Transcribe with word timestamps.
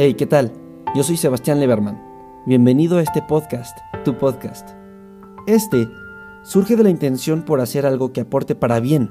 Hey, 0.00 0.14
¿qué 0.14 0.26
tal? 0.26 0.52
Yo 0.94 1.02
soy 1.02 1.16
Sebastián 1.16 1.58
Leberman. 1.58 2.00
Bienvenido 2.46 2.98
a 2.98 3.02
este 3.02 3.20
podcast, 3.20 3.76
tu 4.04 4.16
podcast. 4.16 4.68
Este 5.48 5.88
surge 6.44 6.76
de 6.76 6.84
la 6.84 6.90
intención 6.90 7.42
por 7.42 7.60
hacer 7.60 7.84
algo 7.84 8.12
que 8.12 8.20
aporte 8.20 8.54
para 8.54 8.78
bien 8.78 9.10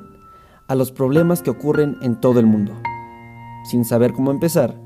a 0.69 0.75
los 0.75 0.93
problemas 0.93 1.41
que 1.41 1.49
ocurren 1.49 1.97
en 2.01 2.21
todo 2.21 2.39
el 2.39 2.45
mundo. 2.45 2.71
Sin 3.65 3.83
saber 3.83 4.13
cómo 4.13 4.31
empezar, 4.31 4.79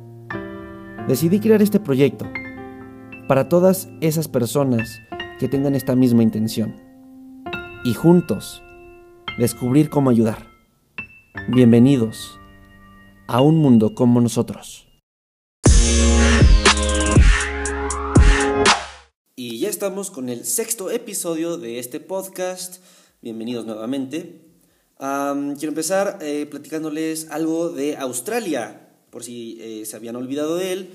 decidí 1.07 1.39
crear 1.39 1.61
este 1.61 1.79
proyecto 1.79 2.25
para 3.27 3.47
todas 3.47 3.87
esas 4.01 4.27
personas 4.27 4.99
que 5.39 5.49
tengan 5.49 5.75
esta 5.75 5.95
misma 5.95 6.23
intención 6.23 6.77
y 7.85 7.93
juntos 7.93 8.63
descubrir 9.37 9.91
cómo 9.91 10.09
ayudar. 10.09 10.47
Bienvenidos 11.49 12.39
a 13.27 13.41
un 13.41 13.59
mundo 13.59 13.93
como 13.93 14.19
nosotros. 14.19 14.90
Estamos 19.81 20.11
con 20.11 20.29
el 20.29 20.45
sexto 20.45 20.91
episodio 20.91 21.57
de 21.57 21.79
este 21.79 21.99
podcast. 21.99 22.83
Bienvenidos 23.23 23.65
nuevamente. 23.65 24.39
quiero 24.99 25.69
empezar 25.69 26.19
eh, 26.21 26.45
platicándoles 26.45 27.31
algo 27.31 27.69
de 27.69 27.97
Australia, 27.97 28.89
por 29.09 29.23
si 29.23 29.57
eh, 29.59 29.87
se 29.87 29.95
habían 29.95 30.15
olvidado 30.17 30.57
de 30.57 30.71
él. 30.71 30.89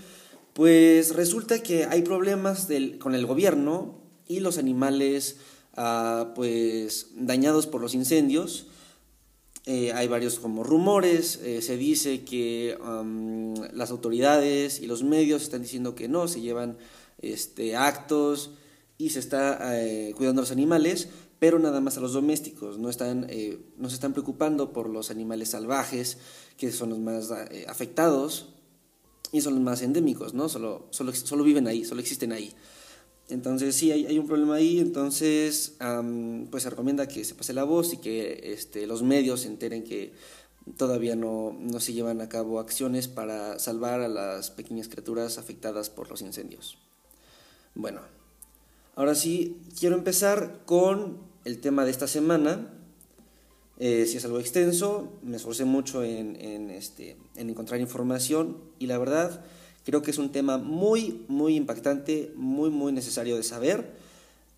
Pues 0.52 1.16
resulta 1.16 1.64
que 1.64 1.84
hay 1.84 2.02
problemas 2.02 2.68
con 3.00 3.16
el 3.16 3.26
gobierno 3.26 3.98
y 4.28 4.38
los 4.38 4.56
animales 4.56 5.38
ah, 5.76 6.30
pues, 6.36 7.08
dañados 7.16 7.66
por 7.66 7.80
los 7.80 7.92
incendios. 7.92 8.68
Eh, 9.64 9.92
hay 9.94 10.06
varios 10.06 10.38
como 10.38 10.62
rumores, 10.62 11.40
se 11.60 11.76
dice 11.76 12.22
que 12.22 12.78
las 13.72 13.90
autoridades 13.90 14.78
y 14.78 14.86
los 14.86 15.02
medios 15.02 15.42
están 15.42 15.62
diciendo 15.62 15.96
que 15.96 16.06
no, 16.06 16.28
se 16.28 16.40
llevan 16.40 16.78
este, 17.20 17.74
actos 17.74 18.52
y 18.98 19.10
se 19.10 19.18
está 19.18 19.78
eh, 19.78 20.14
cuidando 20.16 20.40
a 20.40 20.44
los 20.44 20.50
animales, 20.50 21.08
pero 21.38 21.58
nada 21.58 21.80
más 21.80 21.98
a 21.98 22.00
los 22.00 22.12
domésticos, 22.12 22.78
no, 22.78 22.88
están, 22.88 23.26
eh, 23.28 23.58
no 23.76 23.88
se 23.88 23.96
están 23.96 24.12
preocupando 24.12 24.72
por 24.72 24.88
los 24.88 25.10
animales 25.10 25.50
salvajes, 25.50 26.18
que 26.56 26.72
son 26.72 26.90
los 26.90 26.98
más 26.98 27.30
eh, 27.50 27.66
afectados 27.68 28.54
y 29.32 29.42
son 29.42 29.54
los 29.54 29.62
más 29.62 29.82
endémicos, 29.82 30.32
¿no? 30.32 30.48
Solo, 30.48 30.86
solo, 30.90 31.12
solo 31.12 31.44
viven 31.44 31.66
ahí, 31.66 31.84
solo 31.84 32.00
existen 32.00 32.32
ahí. 32.32 32.54
Entonces 33.28 33.74
sí, 33.74 33.90
hay, 33.90 34.06
hay 34.06 34.18
un 34.18 34.26
problema 34.26 34.54
ahí, 34.54 34.78
entonces 34.78 35.74
pues 36.50 36.62
se 36.62 36.70
recomienda 36.70 37.08
que 37.08 37.24
se 37.24 37.34
pase 37.34 37.52
la 37.52 37.64
voz 37.64 37.92
y 37.92 37.96
que 37.96 38.52
este, 38.52 38.86
los 38.86 39.02
medios 39.02 39.40
se 39.40 39.48
enteren 39.48 39.82
que 39.82 40.12
todavía 40.76 41.16
no, 41.16 41.56
no 41.58 41.80
se 41.80 41.92
llevan 41.92 42.20
a 42.20 42.28
cabo 42.28 42.60
acciones 42.60 43.08
para 43.08 43.58
salvar 43.58 44.00
a 44.00 44.08
las 44.08 44.52
pequeñas 44.52 44.86
criaturas 44.86 45.38
afectadas 45.38 45.90
por 45.90 46.08
los 46.08 46.22
incendios. 46.22 46.78
Bueno, 47.74 48.00
ahora 48.96 49.14
sí, 49.14 49.60
quiero 49.78 49.94
empezar 49.94 50.62
con 50.64 51.18
el 51.44 51.60
tema 51.60 51.84
de 51.84 51.92
esta 51.92 52.08
semana. 52.08 52.72
Eh, 53.78 54.06
si 54.06 54.16
es 54.16 54.24
algo 54.24 54.40
extenso, 54.40 55.12
me 55.22 55.36
esforcé 55.36 55.64
mucho 55.64 56.02
en, 56.02 56.70
este, 56.70 57.16
en 57.36 57.50
encontrar 57.50 57.78
información 57.78 58.56
y 58.78 58.86
la 58.86 58.98
verdad 58.98 59.44
creo 59.84 60.02
que 60.02 60.10
es 60.10 60.18
un 60.18 60.32
tema 60.32 60.56
muy, 60.58 61.24
muy 61.28 61.54
impactante, 61.54 62.32
muy, 62.36 62.70
muy 62.70 62.92
necesario 62.92 63.36
de 63.36 63.42
saber 63.42 63.94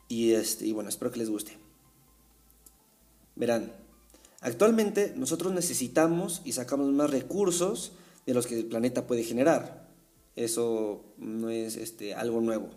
y, 0.08 0.32
este, 0.32 0.66
y 0.66 0.72
bueno, 0.72 0.88
espero 0.88 1.10
que 1.10 1.18
les 1.18 1.28
guste. 1.28 1.58
Verán, 3.34 3.72
actualmente 4.40 5.12
nosotros 5.16 5.52
necesitamos 5.52 6.42
y 6.44 6.52
sacamos 6.52 6.90
más 6.92 7.10
recursos 7.10 7.92
de 8.24 8.34
los 8.34 8.46
que 8.46 8.56
el 8.56 8.66
planeta 8.66 9.06
puede 9.06 9.24
generar. 9.24 9.88
Eso 10.36 11.04
no 11.18 11.50
es 11.50 11.76
este, 11.76 12.14
algo 12.14 12.40
nuevo. 12.40 12.70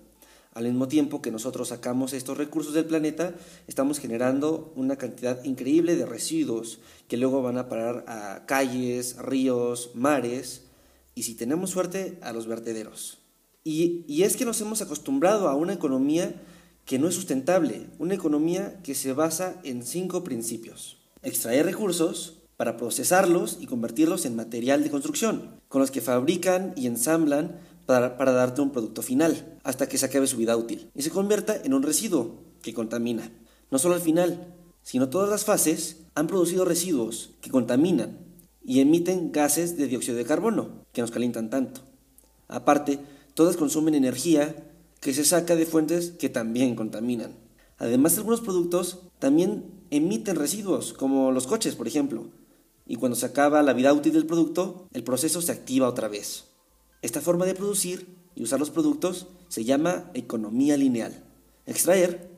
Al 0.54 0.66
mismo 0.66 0.90
tiempo 0.90 1.22
que 1.22 1.32
nosotros 1.32 1.70
sacamos 1.70 2.12
estos 2.12 2.38
recursos 2.38 2.74
del 2.74 2.86
planeta, 2.86 3.34
estamos 3.68 4.00
generando 4.00 4.74
una 4.76 4.98
cantidad 4.98 5.42
increíble 5.46 5.96
de 5.96 6.06
residuos 6.06 6.80
que 7.08 7.16
luego 7.16 7.42
van 7.42 7.58
a 7.58 7.70
parar 7.70 8.04
a 8.08 8.46
calles, 8.46 9.16
ríos, 9.18 9.92
mares 9.94 10.64
y 11.16 11.24
si 11.24 11.36
tenemos 11.36 11.70
suerte 11.70 12.18
a 12.22 12.34
los 12.34 12.48
vertederos. 12.48 13.20
Y, 13.64 14.24
es 14.24 14.36
que 14.36 14.44
nos 14.44 14.60
hemos 14.60 14.82
acostumbrado 14.82 15.48
a 15.48 15.56
una 15.56 15.74
economía 15.74 16.34
que 16.84 17.00
no 17.00 17.08
es 17.08 17.16
sustentable, 17.16 17.88
una 17.98 18.16
economía 18.16 18.82
que 18.84 18.96
se 18.96 19.14
basa 19.14 19.62
en 19.64 19.84
cinco 19.84 20.24
principios. 20.24 20.98
Extraer 21.22 21.66
recursos, 21.66 22.40
para 22.58 22.78
procesarlos 22.78 23.58
y 23.60 23.66
convertirlos 23.68 24.26
en 24.26 24.36
material 24.36 24.84
de 24.84 24.92
construcción, 24.92 25.62
con 25.68 25.82
los 25.82 25.92
que 25.92 26.02
fabrican 26.02 26.74
y 26.76 26.88
ensamblan 26.88 27.60
para, 27.86 28.32
darte 28.32 28.62
un 28.62 28.72
producto 28.72 29.02
final, 29.02 29.60
hasta 29.64 29.88
que 29.88 29.98
se 29.98 30.06
acabe 30.06 30.28
su 30.28 30.38
vida 30.38 30.56
útil 30.58 30.90
y 30.96 31.02
se 31.02 31.10
convierta 31.10 31.56
en 31.64 31.74
un 31.74 31.84
residuo 31.84 32.36
que 32.62 32.74
contamina. 32.74 33.32
No 33.70 33.80
solo 33.80 33.96
al 33.96 34.02
final, 34.02 34.54
sino 34.84 35.10
todas 35.10 35.30
las 35.30 35.46
fases 35.46 35.98
han 36.16 36.28
producido 36.28 36.66
residuos 36.66 37.32
que 37.42 37.50
contaminan 37.50 38.20
y 38.64 38.80
emiten 38.80 39.32
gases 39.32 39.78
de 39.78 39.88
dióxido 39.88 40.18
de 40.18 40.26
carbono 40.26 40.86
que 40.92 41.02
nos 41.02 41.12
calientan 41.12 41.50
tanto. 41.50 41.82
Aparte, 42.48 43.00
todas 43.34 43.58
consumen 43.58 43.96
energía 43.96 44.56
que 45.00 45.14
se 45.14 45.26
saca 45.26 45.56
de 45.56 45.66
fuentes 45.66 46.12
que 46.12 46.30
también 46.30 46.76
contaminan. 46.76 47.36
Además, 47.78 48.18
algunos 48.18 48.42
productos 48.42 49.00
también 49.18 49.66
emiten 49.90 50.36
residuos, 50.36 50.94
como 50.94 51.32
los 51.32 51.48
coches, 51.48 51.76
por 51.76 51.88
ejemplo. 51.88 52.28
Y 52.86 52.96
cuando 52.98 53.16
se 53.16 53.26
acaba 53.26 53.64
la 53.64 53.74
vida 53.74 53.94
útil 53.94 54.14
del 54.14 54.28
producto, 54.28 54.88
el 54.94 55.04
proceso 55.04 55.42
se 55.42 55.52
activa 55.52 55.88
otra 55.88 56.08
vez. 56.08 56.51
Esta 57.02 57.22
forma 57.22 57.46
de 57.46 57.56
producir 57.56 58.16
y 58.36 58.44
usar 58.44 58.60
los 58.60 58.70
productos 58.70 59.28
se 59.48 59.64
llama 59.64 60.12
economía 60.14 60.78
lineal. 60.78 61.24
Extraer 61.66 62.30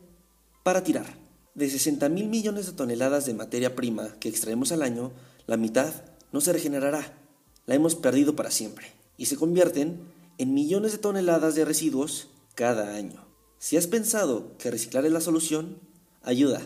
para 0.63 0.83
tirar. 0.83 1.17
De 1.53 1.69
60 1.69 2.09
mil 2.09 2.29
millones 2.29 2.65
de 2.65 2.71
toneladas 2.71 3.25
de 3.25 3.33
materia 3.33 3.75
prima 3.75 4.15
que 4.19 4.29
extraemos 4.29 4.71
al 4.71 4.81
año, 4.81 5.11
la 5.45 5.57
mitad 5.57 5.93
no 6.31 6.41
se 6.41 6.53
regenerará. 6.53 7.17
La 7.65 7.75
hemos 7.75 7.95
perdido 7.95 8.35
para 8.35 8.51
siempre. 8.51 8.87
Y 9.17 9.27
se 9.27 9.35
convierten 9.35 9.99
en 10.37 10.53
millones 10.53 10.93
de 10.93 10.97
toneladas 10.97 11.55
de 11.55 11.65
residuos 11.65 12.29
cada 12.55 12.95
año. 12.95 13.27
Si 13.59 13.77
has 13.77 13.87
pensado 13.87 14.57
que 14.57 14.71
reciclar 14.71 15.05
es 15.05 15.11
la 15.11 15.21
solución, 15.21 15.77
ayuda, 16.21 16.61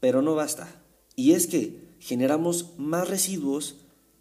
pero 0.00 0.22
no 0.22 0.34
basta. 0.34 0.68
Y 1.16 1.32
es 1.32 1.46
que 1.46 1.96
generamos 1.98 2.74
más 2.78 3.08
residuos 3.08 3.76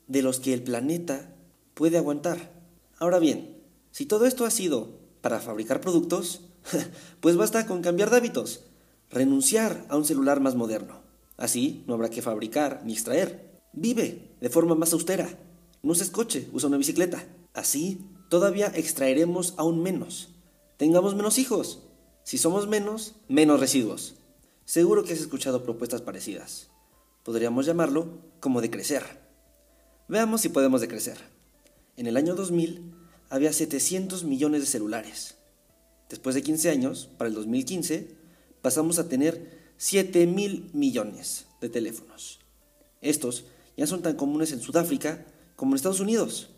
de 0.07 0.21
los 0.21 0.39
que 0.39 0.53
el 0.53 0.63
planeta 0.63 1.35
puede 1.73 1.97
aguantar. 1.97 2.60
Ahora 3.01 3.17
bien, 3.17 3.57
si 3.89 4.05
todo 4.05 4.27
esto 4.27 4.45
ha 4.45 4.51
sido 4.51 4.99
para 5.21 5.39
fabricar 5.39 5.81
productos, 5.81 6.41
pues 7.19 7.35
basta 7.35 7.65
con 7.65 7.81
cambiar 7.81 8.11
de 8.11 8.17
hábitos, 8.17 8.65
renunciar 9.09 9.87
a 9.89 9.97
un 9.97 10.05
celular 10.05 10.39
más 10.39 10.53
moderno. 10.53 11.01
Así 11.35 11.83
no 11.87 11.95
habrá 11.95 12.11
que 12.11 12.21
fabricar 12.21 12.83
ni 12.85 12.93
extraer. 12.93 13.59
Vive 13.73 14.35
de 14.39 14.49
forma 14.51 14.75
más 14.75 14.93
austera. 14.93 15.27
No 15.81 15.93
uses 15.93 16.11
coche, 16.11 16.47
usa 16.53 16.67
una 16.67 16.77
bicicleta. 16.77 17.25
Así 17.55 18.05
todavía 18.29 18.67
extraeremos 18.67 19.55
aún 19.57 19.81
menos. 19.81 20.35
Tengamos 20.77 21.15
menos 21.15 21.39
hijos. 21.39 21.81
Si 22.21 22.37
somos 22.37 22.67
menos, 22.67 23.15
menos 23.27 23.59
residuos. 23.59 24.17
Seguro 24.65 25.03
que 25.03 25.13
has 25.13 25.21
escuchado 25.21 25.63
propuestas 25.63 26.03
parecidas. 26.03 26.69
Podríamos 27.23 27.65
llamarlo 27.65 28.19
como 28.39 28.61
decrecer. 28.61 29.03
Veamos 30.07 30.41
si 30.41 30.49
podemos 30.49 30.81
decrecer. 30.81 31.40
En 31.97 32.07
el 32.07 32.17
año 32.17 32.35
2000 32.35 32.93
había 33.29 33.53
700 33.53 34.23
millones 34.23 34.61
de 34.61 34.67
celulares. 34.67 35.35
Después 36.09 36.35
de 36.35 36.43
15 36.43 36.69
años, 36.69 37.09
para 37.17 37.29
el 37.29 37.35
2015, 37.35 38.15
pasamos 38.61 38.99
a 38.99 39.07
tener 39.07 39.73
7 39.77 40.27
mil 40.27 40.69
millones 40.73 41.47
de 41.59 41.69
teléfonos. 41.69 42.39
Estos 43.01 43.45
ya 43.77 43.87
son 43.87 44.01
tan 44.01 44.15
comunes 44.15 44.51
en 44.51 44.61
Sudáfrica 44.61 45.25
como 45.55 45.71
en 45.71 45.75
Estados 45.77 45.99
Unidos. 45.99 46.49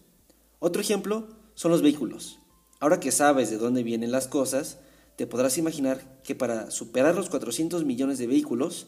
Otro 0.59 0.81
ejemplo 0.81 1.27
son 1.55 1.71
los 1.71 1.81
vehículos. 1.81 2.39
Ahora 2.79 2.99
que 2.99 3.11
sabes 3.11 3.49
de 3.49 3.57
dónde 3.57 3.83
vienen 3.83 4.11
las 4.11 4.27
cosas, 4.27 4.77
te 5.15 5.27
podrás 5.27 5.57
imaginar 5.57 6.21
que 6.23 6.35
para 6.35 6.71
superar 6.71 7.15
los 7.15 7.29
400 7.29 7.85
millones 7.85 8.17
de 8.17 8.27
vehículos, 8.27 8.87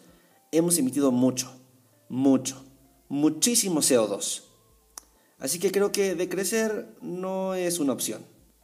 hemos 0.52 0.78
emitido 0.78 1.12
mucho, 1.12 1.52
mucho, 2.10 2.64
muchísimo 3.08 3.82
CO2. 3.82 4.44
Así 5.38 5.60
que 5.60 5.72
creo 5.72 5.92
que 5.92 6.16
decrecer 6.16 6.96
no 7.02 7.56
es 7.56 7.80
una 7.80 7.94
opción. 7.94 8.22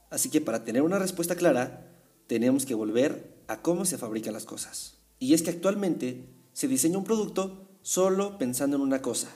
Así 0.09 0.29
que 0.29 0.41
para 0.41 0.63
tener 0.63 0.81
una 0.81 0.99
respuesta 0.99 1.35
clara, 1.35 1.91
tenemos 2.27 2.65
que 2.65 2.75
volver 2.75 3.43
a 3.47 3.61
cómo 3.61 3.85
se 3.85 3.97
fabrican 3.97 4.33
las 4.33 4.45
cosas. 4.45 4.97
Y 5.19 5.33
es 5.33 5.41
que 5.41 5.49
actualmente 5.49 6.25
se 6.53 6.67
diseña 6.67 6.97
un 6.97 7.03
producto 7.03 7.67
solo 7.81 8.37
pensando 8.37 8.77
en 8.77 8.83
una 8.83 9.01
cosa, 9.01 9.29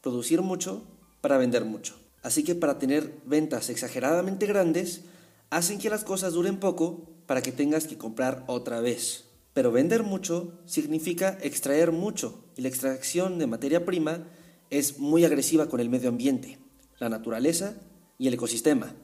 producir 0.00 0.42
mucho 0.42 0.82
para 1.20 1.38
vender 1.38 1.64
mucho. 1.64 1.94
Así 2.22 2.44
que 2.44 2.54
para 2.54 2.78
tener 2.78 3.14
ventas 3.24 3.70
exageradamente 3.70 4.46
grandes, 4.46 5.02
hacen 5.50 5.78
que 5.78 5.90
las 5.90 6.04
cosas 6.04 6.32
duren 6.32 6.58
poco 6.58 7.08
para 7.26 7.42
que 7.42 7.52
tengas 7.52 7.86
que 7.86 7.98
comprar 7.98 8.44
otra 8.46 8.80
vez. 8.80 9.24
Pero 9.54 9.72
vender 9.72 10.02
mucho 10.02 10.52
significa 10.66 11.38
extraer 11.42 11.92
mucho 11.92 12.44
y 12.56 12.62
la 12.62 12.68
extracción 12.68 13.38
de 13.38 13.46
materia 13.46 13.84
prima 13.84 14.26
es 14.70 14.98
muy 14.98 15.24
agresiva 15.24 15.68
con 15.68 15.80
el 15.80 15.88
medio 15.88 16.08
ambiente, 16.08 16.58
la 16.98 17.08
naturaleza 17.08 17.74
y 18.18 18.28
el 18.28 18.34
ecosistema. 18.34 18.94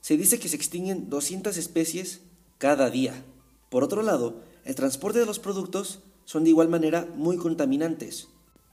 se 0.00 0.16
dice 0.16 0.38
que 0.38 0.48
se 0.48 0.56
extinguen 0.56 1.10
200 1.10 1.56
especies 1.58 2.22
cada 2.58 2.88
día. 2.88 3.24
Por 3.68 3.84
otro 3.84 4.02
lado, 4.02 4.40
el 4.64 4.74
transporte 4.74 5.18
de 5.18 5.26
los 5.26 5.38
productos 5.38 6.00
son 6.24 6.44
de 6.44 6.50
igual 6.50 6.68
manera 6.68 7.06
muy 7.14 7.36
contaminantes. 7.36 8.28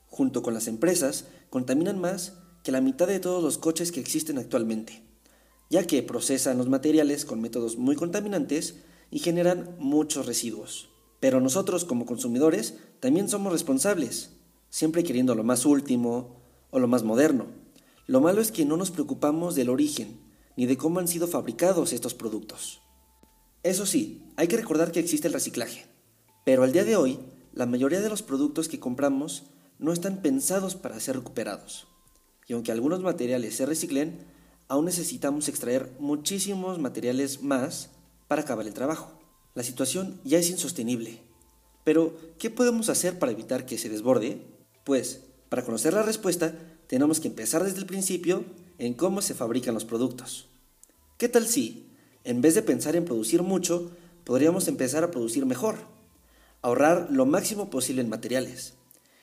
Junto 0.09 0.41
con 0.41 0.53
las 0.53 0.67
empresas, 0.67 1.25
contaminan 1.49 1.99
más 1.99 2.33
que 2.63 2.71
la 2.71 2.81
mitad 2.81 3.07
de 3.07 3.19
todos 3.19 3.43
los 3.43 3.57
coches 3.57 3.91
que 3.91 3.99
existen 3.99 4.37
actualmente, 4.37 5.03
ya 5.69 5.85
que 5.85 6.01
procesan 6.01 6.57
los 6.57 6.69
materiales 6.69 7.25
con 7.25 7.41
métodos 7.41 7.77
muy 7.77 7.95
contaminantes 7.95 8.75
y 9.11 9.19
generan 9.19 9.75
muchos 9.79 10.25
residuos. 10.25 10.89
Pero 11.19 11.41
nosotros 11.41 11.83
como 11.83 12.05
consumidores 12.05 12.75
también 12.99 13.27
somos 13.27 13.51
responsables, 13.51 14.36
siempre 14.69 15.03
queriendo 15.03 15.35
lo 15.35 15.43
más 15.43 15.65
último 15.65 16.41
o 16.71 16.79
lo 16.79 16.87
más 16.87 17.03
moderno. 17.03 17.45
Lo 18.05 18.21
malo 18.21 18.41
es 18.41 18.51
que 18.51 18.65
no 18.65 18.77
nos 18.77 18.91
preocupamos 18.91 19.55
del 19.55 19.69
origen 19.69 20.19
ni 20.55 20.65
de 20.65 20.77
cómo 20.77 20.99
han 20.99 21.07
sido 21.07 21.27
fabricados 21.27 21.93
estos 21.93 22.13
productos. 22.13 22.81
Eso 23.63 23.85
sí, 23.85 24.23
hay 24.35 24.47
que 24.47 24.57
recordar 24.57 24.91
que 24.91 24.99
existe 24.99 25.27
el 25.27 25.33
reciclaje, 25.33 25.85
pero 26.45 26.63
al 26.63 26.71
día 26.71 26.83
de 26.83 26.95
hoy, 26.95 27.19
la 27.53 27.65
mayoría 27.65 28.01
de 28.01 28.09
los 28.09 28.23
productos 28.23 28.67
que 28.67 28.79
compramos 28.79 29.43
no 29.79 29.93
están 29.93 30.21
pensados 30.21 30.75
para 30.75 30.99
ser 30.99 31.15
recuperados. 31.17 31.87
Y 32.47 32.53
aunque 32.53 32.71
algunos 32.71 33.01
materiales 33.01 33.55
se 33.55 33.65
reciclen, 33.65 34.25
aún 34.67 34.85
necesitamos 34.85 35.47
extraer 35.47 35.91
muchísimos 35.99 36.79
materiales 36.79 37.41
más 37.43 37.89
para 38.27 38.41
acabar 38.41 38.65
el 38.65 38.73
trabajo. 38.73 39.11
La 39.53 39.63
situación 39.63 40.19
ya 40.23 40.37
es 40.37 40.49
insostenible. 40.49 41.21
Pero, 41.83 42.15
¿qué 42.37 42.49
podemos 42.49 42.89
hacer 42.89 43.17
para 43.19 43.31
evitar 43.31 43.65
que 43.65 43.77
se 43.77 43.89
desborde? 43.89 44.41
Pues, 44.87 45.19
para 45.49 45.65
conocer 45.65 45.91
la 45.91 46.01
respuesta, 46.01 46.53
tenemos 46.87 47.19
que 47.19 47.27
empezar 47.27 47.61
desde 47.61 47.79
el 47.79 47.85
principio 47.85 48.45
en 48.77 48.93
cómo 48.93 49.21
se 49.21 49.33
fabrican 49.33 49.73
los 49.73 49.83
productos. 49.83 50.47
¿Qué 51.17 51.27
tal 51.27 51.45
si, 51.45 51.89
en 52.23 52.39
vez 52.39 52.55
de 52.55 52.61
pensar 52.61 52.95
en 52.95 53.03
producir 53.03 53.43
mucho, 53.43 53.91
podríamos 54.23 54.69
empezar 54.69 55.03
a 55.03 55.11
producir 55.11 55.45
mejor? 55.45 55.75
Ahorrar 56.61 57.09
lo 57.11 57.25
máximo 57.25 57.69
posible 57.69 58.01
en 58.01 58.07
materiales 58.07 58.75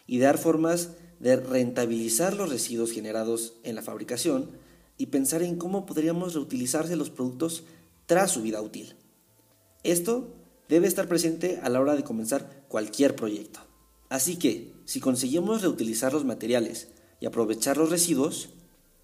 y 0.06 0.18
dar 0.18 0.36
formas 0.36 0.90
de 1.18 1.36
rentabilizar 1.36 2.34
los 2.34 2.50
residuos 2.50 2.92
generados 2.92 3.54
en 3.62 3.74
la 3.74 3.80
fabricación 3.80 4.50
y 4.98 5.06
pensar 5.06 5.42
en 5.42 5.56
cómo 5.56 5.86
podríamos 5.86 6.34
reutilizarse 6.34 6.94
los 6.94 7.08
productos 7.08 7.64
tras 8.04 8.30
su 8.32 8.42
vida 8.42 8.60
útil. 8.60 8.96
Esto 9.82 10.28
debe 10.68 10.88
estar 10.88 11.08
presente 11.08 11.58
a 11.62 11.70
la 11.70 11.80
hora 11.80 11.96
de 11.96 12.04
comenzar 12.04 12.66
cualquier 12.68 13.16
proyecto. 13.16 13.60
Así 14.14 14.36
que, 14.36 14.72
si 14.84 15.00
conseguimos 15.00 15.62
reutilizar 15.62 16.12
los 16.12 16.24
materiales 16.24 16.86
y 17.18 17.26
aprovechar 17.26 17.76
los 17.78 17.90
residuos, 17.90 18.50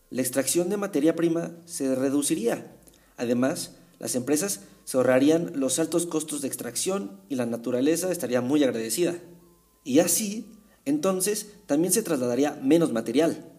la 0.08 0.20
extracción 0.22 0.68
de 0.68 0.76
materia 0.76 1.16
prima 1.16 1.50
se 1.66 1.96
reduciría. 1.96 2.76
Además, 3.16 3.72
las 3.98 4.14
empresas 4.14 4.60
se 4.84 4.96
ahorrarían 4.96 5.50
los 5.56 5.80
altos 5.80 6.06
costos 6.06 6.42
de 6.42 6.46
extracción 6.46 7.20
y 7.28 7.34
la 7.34 7.44
naturaleza 7.44 8.12
estaría 8.12 8.40
muy 8.40 8.62
agradecida. 8.62 9.16
Y 9.82 9.98
así, 9.98 10.46
entonces, 10.84 11.54
también 11.66 11.92
se 11.92 12.04
trasladaría 12.04 12.56
menos 12.62 12.92
material, 12.92 13.50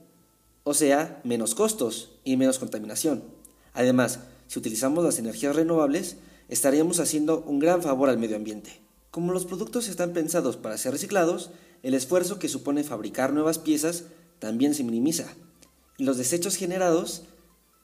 o 0.63 0.73
sea, 0.73 1.19
menos 1.25 1.53
costos 1.53 2.11
y 2.23 2.37
menos 2.37 2.59
contaminación. 2.59 3.25
Además, 3.73 4.21
si 4.47 4.57
utilizamos 4.57 5.03
las 5.03 5.19
energías 5.19 5.57
renovables, 5.57 6.15
estaríamos 6.47 7.01
haciendo 7.01 7.41
un 7.41 7.59
gran 7.59 7.81
favor 7.81 8.07
al 8.07 8.19
medio 8.19 8.37
ambiente. 8.37 8.79
Como 9.11 9.33
los 9.33 9.45
productos 9.45 9.89
están 9.89 10.13
pensados 10.13 10.55
para 10.55 10.77
ser 10.77 10.93
reciclados, 10.93 11.51
el 11.83 11.95
esfuerzo 11.95 12.39
que 12.39 12.47
supone 12.47 12.85
fabricar 12.85 13.33
nuevas 13.33 13.59
piezas 13.59 14.05
también 14.39 14.73
se 14.73 14.85
minimiza. 14.85 15.25
Y 15.97 16.05
los 16.05 16.17
desechos 16.17 16.55
generados 16.55 17.23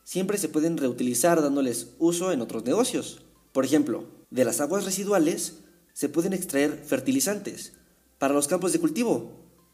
siempre 0.05 0.37
se 0.37 0.47
pueden 0.47 0.77
reutilizar 0.77 1.41
dándoles 1.41 1.89
uso 1.99 2.31
en 2.31 2.39
otros 2.39 2.63
negocios. 2.63 3.23
Por 3.51 3.65
ejemplo, 3.65 4.05
de 4.29 4.45
las 4.45 4.61
aguas 4.61 4.85
residuales 4.85 5.55
se 5.91 6.07
pueden 6.07 6.31
extraer 6.31 6.81
fertilizantes 6.85 7.73
para 8.19 8.33
los 8.33 8.47
campos 8.47 8.71
de 8.71 8.79
cultivo. 8.79 9.33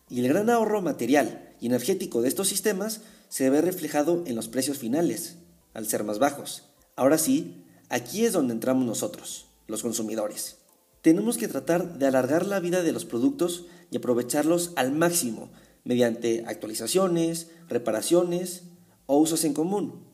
Y 0.09 0.21
el 0.21 0.29
gran 0.29 0.49
ahorro 0.49 0.81
material 0.81 1.53
y 1.61 1.67
energético 1.67 2.23
de 2.23 2.29
estos 2.29 2.47
sistemas 2.47 3.01
se 3.29 3.51
ve 3.51 3.61
reflejado 3.61 4.23
en 4.25 4.35
los 4.35 4.47
precios 4.47 4.79
finales, 4.79 5.37
al 5.75 5.85
ser 5.85 6.03
más 6.03 6.17
bajos. 6.17 6.63
Ahora 6.95 7.19
sí, 7.19 7.63
aquí 7.89 8.25
es 8.25 8.33
donde 8.33 8.53
entramos 8.53 8.85
nosotros, 8.85 9.45
los 9.67 9.83
consumidores. 9.83 10.62
Tenemos 11.03 11.37
que 11.37 11.49
tratar 11.49 11.99
de 11.99 12.07
alargar 12.07 12.47
la 12.47 12.61
vida 12.61 12.81
de 12.81 12.93
los 12.93 13.03
productos 13.03 13.65
y 13.91 13.97
aprovecharlos 13.97 14.71
al 14.77 14.93
máximo 14.93 15.51
mediante 15.83 16.45
actualizaciones, 16.47 17.51
reparaciones 17.67 18.63
o 19.05 19.17
usos 19.17 19.43
en 19.43 19.53
común. 19.53 20.07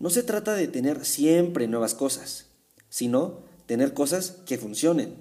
No 0.00 0.10
se 0.10 0.24
trata 0.24 0.54
de 0.54 0.66
tener 0.66 1.04
siempre 1.04 1.68
nuevas 1.68 1.94
cosas, 1.94 2.46
sino 2.88 3.44
tener 3.66 3.94
cosas 3.94 4.38
que 4.44 4.58
funcionen. 4.58 5.14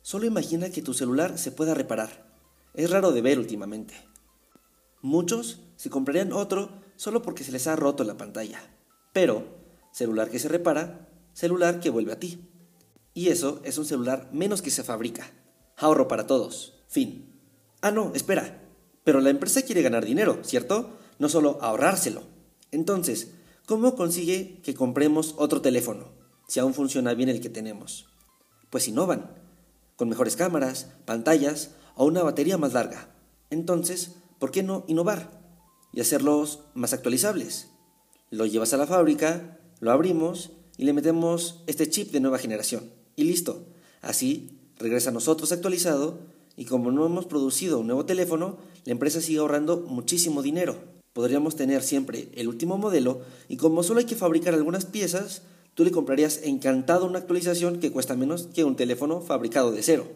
Solo 0.00 0.26
imagina 0.26 0.70
que 0.70 0.80
tu 0.80 0.94
celular 0.94 1.38
se 1.38 1.50
pueda 1.50 1.74
reparar. 1.74 2.30
Es 2.72 2.88
raro 2.88 3.10
de 3.10 3.20
ver 3.20 3.40
últimamente. 3.40 3.94
Muchos 5.02 5.60
se 5.74 5.90
comprarían 5.90 6.32
otro 6.32 6.70
solo 6.94 7.20
porque 7.22 7.42
se 7.42 7.50
les 7.50 7.66
ha 7.66 7.74
roto 7.74 8.04
la 8.04 8.16
pantalla. 8.16 8.60
Pero, 9.12 9.44
celular 9.90 10.30
que 10.30 10.38
se 10.38 10.48
repara, 10.48 11.08
celular 11.32 11.80
que 11.80 11.90
vuelve 11.90 12.12
a 12.12 12.20
ti. 12.20 12.48
Y 13.18 13.30
eso 13.30 13.60
es 13.64 13.76
un 13.78 13.84
celular 13.84 14.30
menos 14.32 14.62
que 14.62 14.70
se 14.70 14.84
fabrica. 14.84 15.28
Ahorro 15.76 16.06
para 16.06 16.28
todos. 16.28 16.84
Fin. 16.86 17.34
Ah, 17.80 17.90
no, 17.90 18.12
espera. 18.14 18.62
Pero 19.02 19.20
la 19.20 19.30
empresa 19.30 19.62
quiere 19.62 19.82
ganar 19.82 20.04
dinero, 20.04 20.38
¿cierto? 20.44 20.96
No 21.18 21.28
solo 21.28 21.58
ahorrárselo. 21.60 22.22
Entonces, 22.70 23.32
¿cómo 23.66 23.96
consigue 23.96 24.60
que 24.62 24.74
compremos 24.74 25.34
otro 25.36 25.60
teléfono, 25.60 26.12
si 26.46 26.60
aún 26.60 26.74
funciona 26.74 27.12
bien 27.14 27.28
el 27.28 27.40
que 27.40 27.50
tenemos? 27.50 28.06
Pues 28.70 28.86
innovan, 28.86 29.32
con 29.96 30.08
mejores 30.08 30.36
cámaras, 30.36 30.92
pantallas 31.04 31.72
o 31.96 32.04
una 32.04 32.22
batería 32.22 32.56
más 32.56 32.74
larga. 32.74 33.16
Entonces, 33.50 34.12
¿por 34.38 34.52
qué 34.52 34.62
no 34.62 34.84
innovar 34.86 35.42
y 35.92 36.02
hacerlos 36.02 36.60
más 36.74 36.92
actualizables? 36.92 37.66
Lo 38.30 38.46
llevas 38.46 38.74
a 38.74 38.76
la 38.76 38.86
fábrica, 38.86 39.58
lo 39.80 39.90
abrimos 39.90 40.52
y 40.76 40.84
le 40.84 40.92
metemos 40.92 41.64
este 41.66 41.90
chip 41.90 42.12
de 42.12 42.20
nueva 42.20 42.38
generación. 42.38 42.96
Y 43.18 43.24
listo. 43.24 43.64
Así 44.00 44.48
regresa 44.78 45.10
a 45.10 45.12
nosotros 45.12 45.50
actualizado 45.50 46.20
y 46.56 46.66
como 46.66 46.92
no 46.92 47.04
hemos 47.04 47.26
producido 47.26 47.80
un 47.80 47.88
nuevo 47.88 48.06
teléfono, 48.06 48.58
la 48.84 48.92
empresa 48.92 49.20
sigue 49.20 49.40
ahorrando 49.40 49.80
muchísimo 49.80 50.40
dinero. 50.40 50.76
Podríamos 51.14 51.56
tener 51.56 51.82
siempre 51.82 52.28
el 52.36 52.46
último 52.46 52.78
modelo 52.78 53.22
y 53.48 53.56
como 53.56 53.82
solo 53.82 53.98
hay 53.98 54.06
que 54.06 54.14
fabricar 54.14 54.54
algunas 54.54 54.84
piezas, 54.84 55.42
tú 55.74 55.82
le 55.82 55.90
comprarías 55.90 56.42
encantado 56.44 57.06
una 57.06 57.18
actualización 57.18 57.80
que 57.80 57.90
cuesta 57.90 58.14
menos 58.14 58.46
que 58.54 58.62
un 58.62 58.76
teléfono 58.76 59.20
fabricado 59.20 59.72
de 59.72 59.82
cero. 59.82 60.06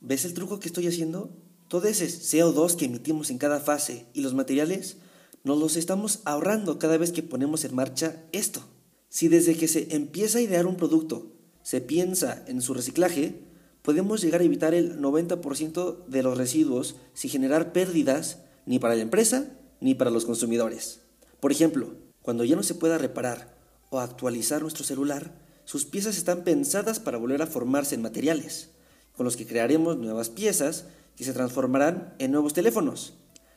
¿Ves 0.00 0.26
el 0.26 0.34
truco 0.34 0.60
que 0.60 0.68
estoy 0.68 0.86
haciendo? 0.86 1.30
Todo 1.68 1.88
ese 1.88 2.08
CO2 2.08 2.76
que 2.76 2.84
emitimos 2.84 3.30
en 3.30 3.38
cada 3.38 3.60
fase 3.60 4.04
y 4.12 4.20
los 4.20 4.34
materiales, 4.34 4.98
nos 5.44 5.58
los 5.58 5.78
estamos 5.78 6.20
ahorrando 6.26 6.78
cada 6.78 6.98
vez 6.98 7.10
que 7.10 7.22
ponemos 7.22 7.64
en 7.64 7.74
marcha 7.74 8.22
esto. 8.32 8.60
Si 9.08 9.28
desde 9.28 9.56
que 9.56 9.66
se 9.66 9.96
empieza 9.96 10.36
a 10.36 10.42
idear 10.42 10.66
un 10.66 10.76
producto 10.76 11.39
se 11.62 11.80
piensa 11.80 12.42
en 12.46 12.62
su 12.62 12.74
reciclaje, 12.74 13.40
podemos 13.82 14.20
llegar 14.20 14.40
a 14.40 14.44
evitar 14.44 14.74
el 14.74 15.00
90% 15.00 16.06
de 16.06 16.22
los 16.22 16.36
residuos 16.36 16.96
sin 17.14 17.30
generar 17.30 17.72
pérdidas 17.72 18.38
ni 18.66 18.78
para 18.78 18.94
la 18.94 19.02
empresa 19.02 19.50
ni 19.80 19.94
para 19.94 20.10
los 20.10 20.24
consumidores. 20.24 21.00
Por 21.40 21.52
ejemplo, 21.52 21.94
cuando 22.22 22.44
ya 22.44 22.56
no 22.56 22.62
se 22.62 22.74
pueda 22.74 22.98
reparar 22.98 23.56
o 23.90 23.98
actualizar 24.00 24.62
nuestro 24.62 24.84
celular, 24.84 25.32
sus 25.64 25.84
piezas 25.84 26.16
están 26.16 26.44
pensadas 26.44 27.00
para 27.00 27.18
volver 27.18 27.42
a 27.42 27.46
formarse 27.46 27.94
en 27.94 28.02
materiales, 28.02 28.70
con 29.16 29.24
los 29.24 29.36
que 29.36 29.46
crearemos 29.46 29.96
nuevas 29.96 30.28
piezas 30.28 30.84
que 31.16 31.24
se 31.24 31.32
transformarán 31.32 32.14
en 32.18 32.32
nuevos 32.32 32.52
teléfonos. 32.52 33.14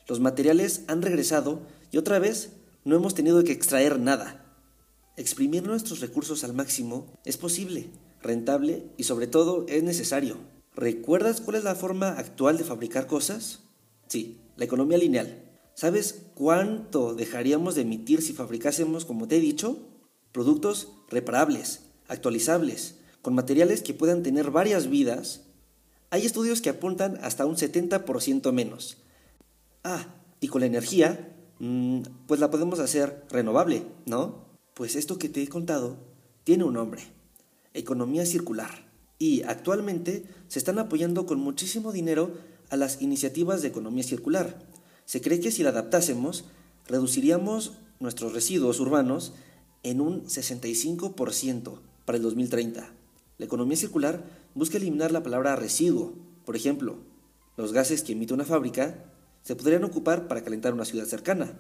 Los 0.08 0.20
materiales 0.20 0.84
han 0.88 1.02
regresado 1.02 1.62
y 1.92 1.98
otra 1.98 2.20
vez 2.20 2.52
no 2.84 2.96
hemos 2.96 3.16
tenido 3.16 3.44
que 3.44 3.52
extraer 3.52 4.00
nada. 4.00 4.43
Exprimir 5.16 5.64
nuestros 5.64 6.00
recursos 6.00 6.44
al 6.44 6.54
máximo 6.54 7.06
es 7.24 7.38
posible 7.38 7.90
rentable 8.24 8.84
y 8.98 9.04
sobre 9.04 9.28
todo 9.28 9.66
es 9.68 9.84
necesario. 9.84 10.38
¿Recuerdas 10.76 11.40
cuál 11.40 11.58
es 11.58 11.64
la 11.64 11.76
forma 11.76 12.10
actual 12.10 12.58
de 12.58 12.64
fabricar 12.64 13.06
cosas? 13.06 13.60
Sí, 14.08 14.42
la 14.56 14.66
economía 14.66 14.98
lineal. 14.98 15.44
¿Sabes 15.76 16.24
cuánto 16.34 17.14
dejaríamos 17.14 17.76
de 17.76 17.82
emitir 17.82 18.22
si 18.24 18.34
fabricásemos, 18.34 19.06
como 19.06 19.28
te 19.28 19.38
he 19.38 19.40
dicho, 19.40 19.78
productos 20.32 20.94
reparables, 21.10 21.82
actualizables, 22.08 22.96
con 23.22 23.36
materiales 23.36 23.82
que 23.82 23.94
puedan 23.94 24.24
tener 24.24 24.50
varias 24.50 24.90
vidas? 24.90 25.42
Hay 26.10 26.26
estudios 26.26 26.62
que 26.62 26.70
apuntan 26.70 27.20
hasta 27.22 27.46
un 27.46 27.56
70% 27.56 28.52
menos. 28.52 28.98
Ah, 29.84 30.08
y 30.40 30.48
con 30.48 30.62
la 30.62 30.68
energía, 30.68 31.36
mm, 31.60 32.02
pues 32.28 32.40
la 32.40 32.50
podemos 32.50 32.80
hacer 32.80 33.26
renovable, 33.30 33.84
¿no? 34.06 34.53
Pues 34.74 34.96
esto 34.96 35.20
que 35.20 35.30
te 35.30 35.44
he 35.44 35.48
contado 35.48 35.98
tiene 36.44 36.64
un 36.64 36.74
nombre 36.74 37.04
economía 37.74 38.26
circular. 38.26 38.92
Y 39.20 39.44
actualmente 39.44 40.26
se 40.48 40.60
están 40.60 40.80
apoyando 40.80 41.26
con 41.26 41.40
muchísimo 41.40 41.92
dinero 41.92 42.32
a 42.70 42.78
las 42.78 43.02
iniciativas 43.02 43.62
de 43.62 43.68
economía 43.70 44.04
circular. 44.04 44.60
Se 45.06 45.22
cree 45.22 45.40
que 45.40 45.52
si 45.52 45.64
la 45.64 45.70
adaptásemos, 45.70 46.46
reduciríamos 46.88 47.74
nuestros 48.00 48.34
residuos 48.34 48.80
urbanos 48.80 49.34
en 49.84 50.02
un 50.02 50.26
65% 50.26 51.80
para 52.06 52.18
el 52.18 52.24
2030. 52.24 52.94
La 53.38 53.46
economía 53.46 53.78
circular 53.78 54.24
busca 54.56 54.78
eliminar 54.78 55.12
la 55.12 55.24
palabra 55.24 55.56
residuo. 55.56 56.14
Por 56.46 56.56
ejemplo, 56.56 56.98
los 57.58 57.74
gases 57.74 58.02
que 58.04 58.14
emite 58.14 58.34
una 58.34 58.46
fábrica 58.46 59.06
se 59.42 59.56
podrían 59.56 59.84
ocupar 59.84 60.28
para 60.28 60.44
calentar 60.44 60.74
una 60.74 60.86
ciudad 60.86 61.06
cercana. 61.06 61.60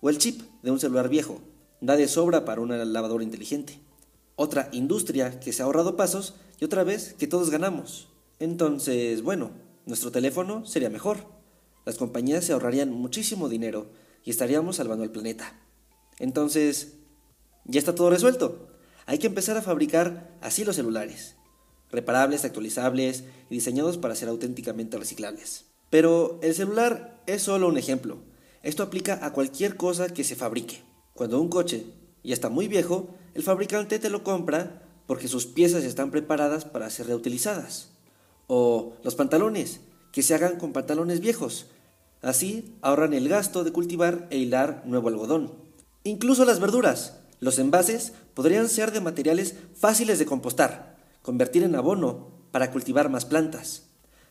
O 0.00 0.10
el 0.10 0.18
chip 0.18 0.42
de 0.62 0.70
un 0.70 0.78
celular 0.78 1.08
viejo 1.08 1.40
da 1.80 1.96
de 1.96 2.08
sobra 2.08 2.44
para 2.44 2.60
una 2.60 2.84
lavadora 2.84 3.24
inteligente. 3.24 3.80
Otra 4.36 4.68
industria 4.72 5.40
que 5.40 5.52
se 5.52 5.62
ha 5.62 5.66
ahorrado 5.66 5.96
pasos 5.96 6.34
y 6.60 6.64
otra 6.64 6.84
vez 6.84 7.14
que 7.18 7.26
todos 7.26 7.50
ganamos. 7.50 8.08
Entonces, 8.38 9.22
bueno, 9.22 9.50
nuestro 9.86 10.10
teléfono 10.10 10.66
sería 10.66 10.90
mejor. 10.90 11.18
Las 11.84 11.96
compañías 11.96 12.44
se 12.44 12.52
ahorrarían 12.52 12.90
muchísimo 12.90 13.48
dinero 13.48 13.86
y 14.24 14.30
estaríamos 14.30 14.76
salvando 14.76 15.04
al 15.04 15.12
planeta. 15.12 15.58
Entonces, 16.18 16.94
ya 17.64 17.78
está 17.78 17.94
todo 17.94 18.10
resuelto. 18.10 18.68
Hay 19.06 19.18
que 19.18 19.28
empezar 19.28 19.56
a 19.56 19.62
fabricar 19.62 20.36
así 20.40 20.64
los 20.64 20.76
celulares, 20.76 21.36
reparables, 21.90 22.44
actualizables 22.44 23.24
y 23.48 23.54
diseñados 23.54 23.98
para 23.98 24.16
ser 24.16 24.28
auténticamente 24.28 24.98
reciclables. 24.98 25.66
Pero 25.90 26.40
el 26.42 26.54
celular 26.54 27.22
es 27.26 27.42
solo 27.42 27.68
un 27.68 27.78
ejemplo. 27.78 28.18
Esto 28.62 28.82
aplica 28.82 29.24
a 29.24 29.32
cualquier 29.32 29.76
cosa 29.76 30.08
que 30.08 30.24
se 30.24 30.34
fabrique. 30.34 30.82
Cuando 31.16 31.40
un 31.40 31.48
coche 31.48 31.86
ya 32.22 32.34
está 32.34 32.50
muy 32.50 32.68
viejo, 32.68 33.08
el 33.34 33.42
fabricante 33.42 33.98
te 33.98 34.10
lo 34.10 34.22
compra 34.22 34.82
porque 35.06 35.28
sus 35.28 35.46
piezas 35.46 35.82
están 35.84 36.10
preparadas 36.10 36.66
para 36.66 36.90
ser 36.90 37.06
reutilizadas. 37.06 37.88
O 38.48 38.92
los 39.02 39.14
pantalones, 39.14 39.80
que 40.12 40.22
se 40.22 40.34
hagan 40.34 40.58
con 40.58 40.74
pantalones 40.74 41.20
viejos. 41.20 41.66
Así 42.20 42.76
ahorran 42.82 43.14
el 43.14 43.30
gasto 43.30 43.64
de 43.64 43.72
cultivar 43.72 44.26
e 44.30 44.36
hilar 44.36 44.82
nuevo 44.84 45.08
algodón. 45.08 45.52
Incluso 46.04 46.44
las 46.44 46.60
verduras. 46.60 47.18
Los 47.40 47.58
envases 47.58 48.12
podrían 48.34 48.68
ser 48.68 48.92
de 48.92 49.00
materiales 49.00 49.54
fáciles 49.74 50.18
de 50.18 50.26
compostar, 50.26 50.96
convertir 51.22 51.62
en 51.62 51.76
abono 51.76 52.28
para 52.50 52.72
cultivar 52.72 53.08
más 53.08 53.24
plantas. 53.24 53.84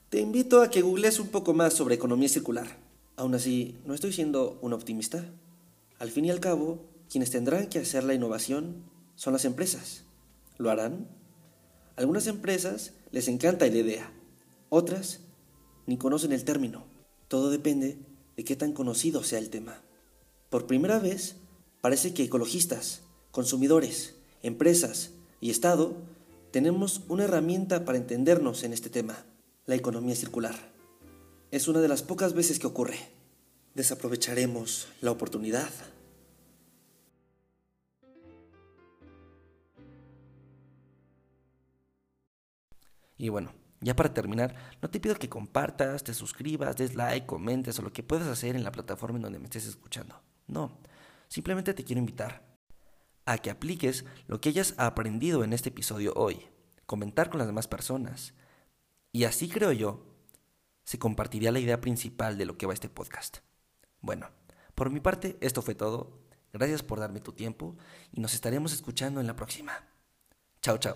Te 0.10 0.20
invito 0.20 0.62
a 0.62 0.70
que 0.70 0.82
googlees 0.82 1.20
un 1.20 1.30
poco 1.30 1.54
más 1.56 1.74
sobre 1.74 1.96
economía 1.96 2.30
circular. 2.30 2.78
Aún 3.16 3.34
así, 3.34 3.80
no 3.86 3.96
estoy 3.96 4.14
siendo 4.14 4.60
un 4.62 4.74
optimista. 4.74 5.26
Al 6.06 6.12
fin 6.12 6.26
y 6.26 6.30
al 6.30 6.40
cabo, 6.40 6.86
quienes 7.10 7.32
tendrán 7.32 7.66
que 7.66 7.80
hacer 7.80 8.04
la 8.04 8.14
innovación 8.14 8.84
son 9.16 9.34
las 9.34 9.44
empresas. 9.44 10.04
¿Lo 10.60 10.70
harán? 10.70 11.08
Algunas 11.96 12.28
empresas 12.28 12.94
les 13.10 13.28
encanta 13.28 13.66
la 13.66 13.76
idea, 13.76 14.14
otras 14.70 15.22
ni 15.88 15.98
conocen 15.98 16.32
el 16.32 16.44
término. 16.44 16.86
Todo 17.28 17.50
depende 17.50 17.98
de 18.38 18.44
qué 18.44 18.56
tan 18.56 18.72
conocido 18.72 19.24
sea 19.24 19.40
el 19.40 19.50
tema. 19.50 19.82
Por 20.52 20.68
primera 20.68 21.00
vez, 21.00 21.38
parece 21.82 22.14
que 22.14 22.22
ecologistas, 22.22 23.02
consumidores, 23.32 24.14
empresas 24.44 25.10
y 25.42 25.50
Estado 25.50 25.98
tenemos 26.52 27.02
una 27.08 27.24
herramienta 27.24 27.84
para 27.84 27.98
entendernos 27.98 28.64
en 28.64 28.74
este 28.74 28.92
tema, 28.92 29.26
la 29.66 29.74
economía 29.74 30.16
circular. 30.16 30.72
Es 31.50 31.68
una 31.68 31.82
de 31.82 31.88
las 31.88 32.04
pocas 32.04 32.34
veces 32.34 32.60
que 32.60 32.68
ocurre. 32.68 33.00
Desaprovecharemos 33.74 34.88
la 35.02 35.10
oportunidad. 35.10 35.72
Y 43.18 43.30
bueno, 43.30 43.54
ya 43.82 43.96
para 43.96 44.14
terminar, 44.14 44.56
no 44.82 44.90
te 44.90 45.00
pido 45.00 45.16
que 45.16 45.30
compartas, 45.30 46.04
te 46.04 46.14
suscribas, 46.14 46.76
des 46.76 46.96
like, 46.96 47.26
comentes 47.26 47.78
o 47.80 47.82
lo 47.82 47.94
que 47.94 48.04
puedas 48.04 48.28
hacer 48.28 48.56
en 48.56 48.64
la 48.64 48.72
plataforma 48.72 49.18
en 49.18 49.24
donde 49.24 49.40
me 49.40 49.46
estés 49.46 49.68
escuchando. 49.68 50.22
No, 50.48 50.80
simplemente 51.28 51.74
te 51.74 51.84
quiero 51.84 52.00
invitar 52.00 52.46
a 53.26 53.38
que 53.38 53.50
apliques 53.50 54.06
lo 54.28 54.40
que 54.40 54.50
hayas 54.50 54.76
aprendido 54.78 55.44
en 55.44 55.54
este 55.54 55.70
episodio 55.70 56.14
hoy, 56.16 56.48
comentar 56.86 57.30
con 57.30 57.40
las 57.40 57.48
demás 57.48 57.68
personas. 57.68 58.34
Y 59.12 59.24
así 59.24 59.50
creo 59.50 59.72
yo, 59.72 60.06
se 60.84 61.00
compartiría 61.00 61.52
la 61.52 61.60
idea 61.60 61.82
principal 61.82 62.38
de 62.38 62.46
lo 62.46 62.58
que 62.58 62.68
va 62.68 62.74
este 62.74 62.90
podcast. 62.90 63.40
Bueno, 64.02 64.30
por 64.76 64.90
mi 64.92 65.00
parte, 65.00 65.38
esto 65.42 65.62
fue 65.62 65.74
todo. 65.74 66.22
Gracias 66.54 66.84
por 66.84 67.00
darme 67.00 67.20
tu 67.20 67.34
tiempo 67.34 67.76
y 68.12 68.22
nos 68.22 68.34
estaremos 68.34 68.72
escuchando 68.72 69.20
en 69.20 69.28
la 69.28 69.36
próxima. 69.36 69.74
Chao, 70.62 70.78
chao. 70.78 70.96